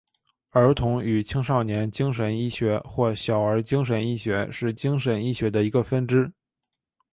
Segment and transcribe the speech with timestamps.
[0.49, 6.33] 儿童与青少年精神医学或小儿精神医学是精神医学的一个分支。